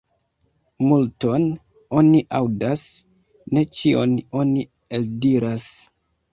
[0.91, 1.45] Multon
[2.01, 2.87] oni aŭdas,
[3.55, 4.69] ne ĉion oni
[5.03, 5.73] eldiras.